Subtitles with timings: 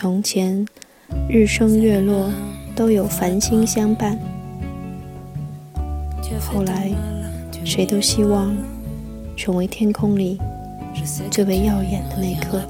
[0.00, 0.66] 从前，
[1.28, 2.30] 日升月落
[2.74, 4.18] 都有繁星相伴。
[6.40, 6.90] 后来，
[7.66, 8.56] 谁都希望
[9.36, 10.40] 成为天空里
[11.30, 12.62] 最为耀眼的那颗。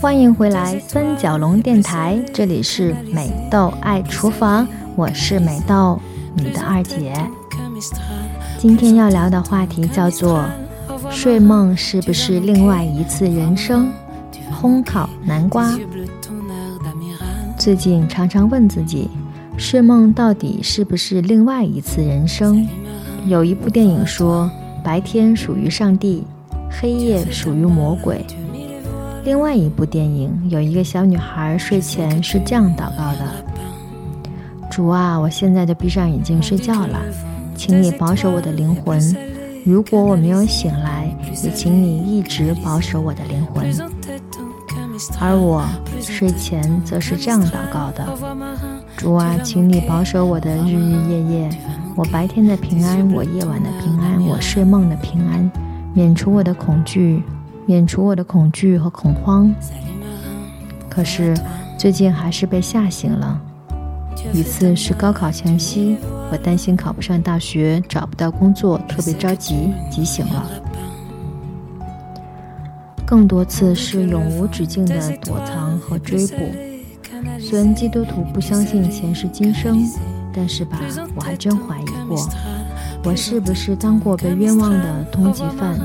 [0.00, 6.00] 欢迎回来，三角龙电台，这里是美豆爱厨房，我是美豆，
[6.36, 7.12] 你的二姐。
[8.56, 10.44] 今天要聊的话题叫做。
[11.10, 13.90] 睡梦是不是另外一次人生？
[14.52, 15.72] 烘烤南瓜。
[17.56, 19.08] 最近常常问自己，
[19.56, 22.66] 睡梦到底是不是另外一次人生？
[23.26, 24.50] 有一部电影说，
[24.84, 26.24] 白天属于上帝，
[26.70, 28.24] 黑夜属于魔鬼。
[29.24, 33.44] 另外一部电影有一个小女孩睡前是这样祷告的：
[34.70, 36.98] 主啊，我现在就闭上眼睛睡觉了，
[37.56, 39.00] 请你保守我的灵魂。
[39.68, 43.70] 如果我没有醒来，也请你一直保守我的灵魂。
[45.20, 45.62] 而我
[46.00, 48.08] 睡前则是这样祷告的：
[48.96, 51.50] 主啊，请你保守我的日日夜夜，
[51.94, 55.50] 我白天的平安，我夜晚的平安，我睡梦的平安，
[55.92, 57.22] 免除我的恐惧，
[57.66, 59.54] 免除我的恐惧和恐慌。
[60.88, 61.36] 可是
[61.76, 63.38] 最近还是被吓醒了。
[64.32, 65.96] 一次是高考前夕，
[66.30, 70.46] 我担心考不上大学，找不到工作，特别着急，急醒了。
[73.06, 76.36] 更多次是永无止境的躲藏和追捕。
[77.40, 79.82] 虽然基督徒不相信前世今生，
[80.34, 80.78] 但是吧，
[81.14, 82.28] 我还真怀疑过，
[83.04, 85.78] 我是不是当过被冤枉的通缉犯？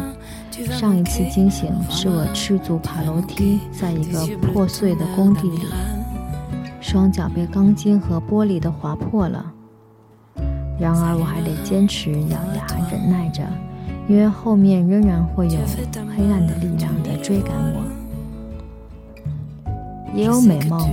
[0.71, 5.59] 上一次惊醒是我赤足爬楼梯，在一个破碎的工地里。
[6.93, 9.43] 双脚被钢筋和玻璃都划破了，
[10.79, 13.41] 然而我还得坚持咬牙忍耐着，
[14.07, 15.57] 因为后面仍然会有
[16.15, 17.83] 黑暗的力量在追赶我。
[20.13, 20.87] 也有美梦，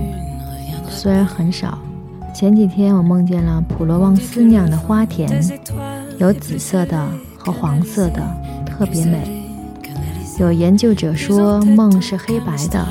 [0.89, 1.77] 虽然很少。
[2.33, 5.29] 前几天我梦见了普罗旺斯那样的花田，
[6.17, 8.23] 有紫色的和黄色的，
[8.65, 9.45] 特别美。
[10.39, 12.83] 有研究者说梦是黑白的。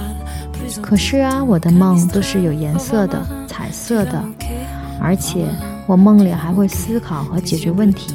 [0.83, 4.23] 可是啊，我的梦都是有颜色的、彩色的，
[5.01, 5.47] 而且
[5.87, 8.15] 我梦里还会思考和解决问题，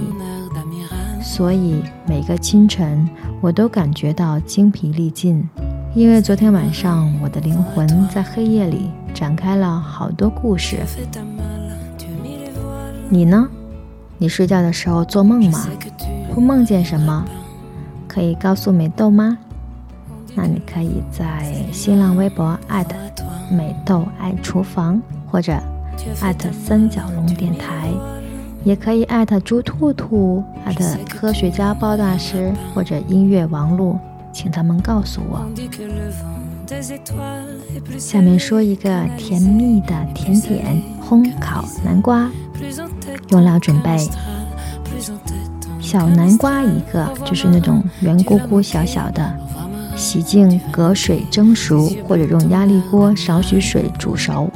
[1.22, 3.08] 所以每个清晨
[3.42, 5.48] 我都感觉到精疲力尽，
[5.94, 10.80] 因为昨天晚上我的灵魂在黑夜里展开了好多故事。
[13.10, 13.48] 你呢？
[14.18, 15.68] 你睡觉的时候做梦吗？
[16.34, 17.26] 会梦见什么？
[18.08, 19.38] 可以告诉美豆吗？
[20.36, 22.60] 那你可以在新浪微博
[23.50, 25.02] 美豆爱厨房，
[25.32, 25.58] 或者
[26.52, 27.90] 三角龙电台，
[28.64, 30.44] 也可以艾特猪兔兔
[31.10, 33.98] 科学家包大师或者音乐王璐，
[34.34, 35.48] 请他们告诉我。
[37.98, 42.30] 下面说一个甜蜜的甜点——烘烤南瓜。
[43.30, 43.98] 用料准备：
[45.80, 49.45] 小南瓜一个，就是那种圆咕咕小小的。
[49.96, 54.50] 洗净，隔水蒸熟，或者用压力锅少许水煮熟。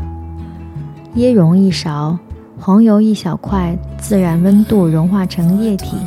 [1.15, 2.17] 椰蓉一勺，
[2.59, 5.97] 黄油一小块，自然温度融化成液体。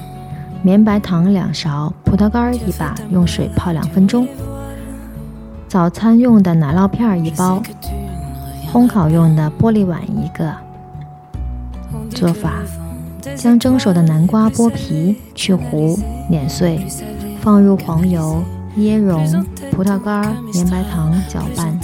[0.63, 4.29] 绵白糖两勺，葡萄干一把，用水泡两分钟。
[5.67, 7.63] 早餐用的奶酪片一包，
[8.73, 10.55] 烘烤用的玻璃碗一个。
[12.11, 12.53] 做法：
[13.35, 15.97] 将蒸熟的南瓜剥皮、去核、
[16.29, 16.87] 碾碎，
[17.41, 18.43] 放入黄油。
[18.79, 21.79] 椰蓉、葡萄干、绵白糖搅拌，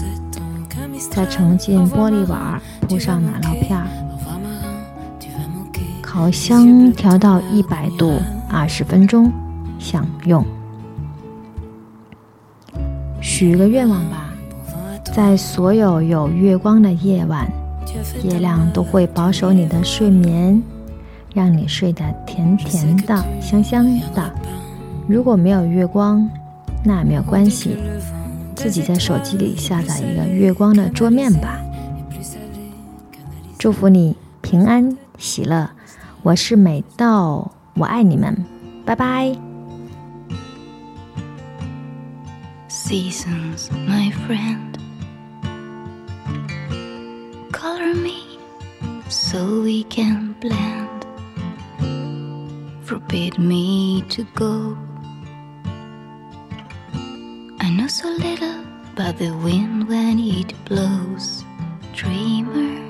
[1.11, 3.79] 再盛进玻璃碗，铺上奶酪片，
[6.01, 8.15] 烤箱调到一百度
[8.49, 9.31] 二十分钟，
[9.79, 10.43] 享用。
[13.21, 14.33] 许个愿望吧，
[15.05, 17.47] 在所有有月光的夜晚，
[18.25, 20.63] 月亮都会保守你的睡眠，
[21.35, 23.85] 让你睡得甜甜的、香香
[24.15, 24.33] 的。
[25.07, 26.29] 如果没有月光，
[26.85, 27.77] 那也没有关系，
[28.55, 31.61] 自己在手机里下载一个月光的桌面吧。
[33.59, 35.69] 祝福你平安喜乐，
[36.23, 38.37] 我是美豆，我爱你们，
[38.85, 39.37] 拜拜。
[49.09, 49.67] so
[57.89, 58.63] so little
[58.95, 61.43] but the wind when it blows.
[61.95, 62.87] Dreamer,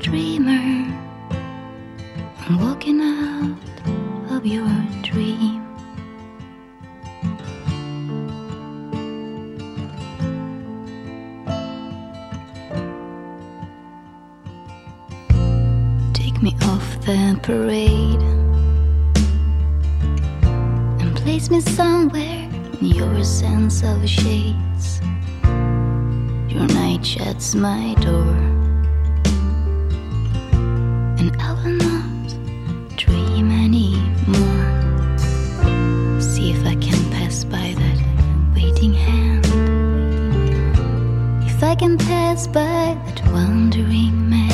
[0.00, 0.92] dreamer,
[2.40, 3.56] I'm walking out
[4.32, 4.68] of your
[5.02, 5.64] dream.
[16.12, 18.22] Take me off the parade
[21.00, 22.49] and place me somewhere
[22.80, 25.00] your sense of shades.
[26.48, 28.34] Your night shuts my door,
[31.18, 35.18] and I will not dream anymore.
[36.20, 37.98] See if I can pass by that
[38.54, 39.46] waiting hand.
[41.44, 44.49] If I can pass by that wandering man.